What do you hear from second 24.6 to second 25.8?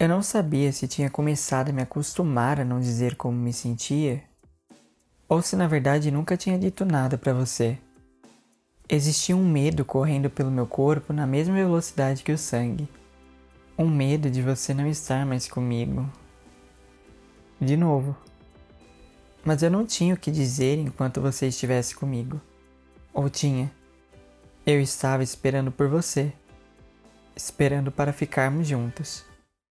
Eu estava esperando